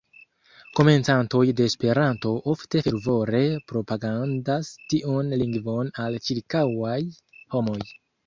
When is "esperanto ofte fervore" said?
1.71-3.43